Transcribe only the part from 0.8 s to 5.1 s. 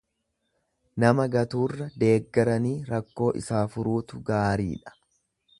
Nama gatuurra deeggaranii rakkoo isaa furuutu gaariidha.